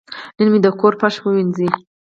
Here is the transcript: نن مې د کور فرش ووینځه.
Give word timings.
نن 0.37 0.47
مې 0.51 0.59
د 0.65 0.67
کور 0.79 0.93
فرش 0.99 1.15
ووینځه. 1.19 1.67